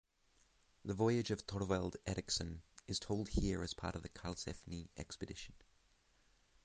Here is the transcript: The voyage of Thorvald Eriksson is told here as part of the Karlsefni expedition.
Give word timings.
The 0.83 0.95
voyage 0.95 1.29
of 1.29 1.41
Thorvald 1.45 1.95
Eriksson 2.07 2.63
is 2.87 2.99
told 2.99 3.29
here 3.29 3.61
as 3.61 3.75
part 3.75 3.95
of 3.95 4.01
the 4.01 4.09
Karlsefni 4.09 4.89
expedition. 4.97 5.53